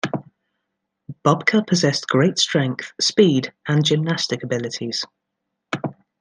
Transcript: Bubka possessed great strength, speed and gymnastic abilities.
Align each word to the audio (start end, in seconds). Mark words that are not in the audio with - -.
Bubka 1.23 1.67
possessed 1.67 2.07
great 2.07 2.39
strength, 2.39 2.91
speed 2.99 3.53
and 3.67 3.85
gymnastic 3.85 4.41
abilities. 4.43 5.05